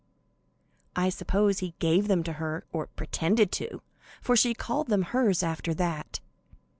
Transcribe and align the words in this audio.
I 0.95 1.09
suppose 1.09 1.59
he 1.59 1.75
gave 1.77 2.07
them 2.07 2.23
to 2.23 2.33
her, 2.41 2.65
or 2.73 2.87
pretended 2.87 3.51
to, 3.51 3.83
for 4.19 4.35
she 4.35 4.55
called 4.55 4.87
them 4.87 5.03
hers 5.03 5.43
after 5.43 5.75
that. 5.75 6.19